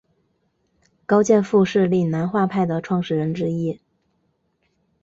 [1.05, 3.79] 高剑父是岭南画派的创始人之一。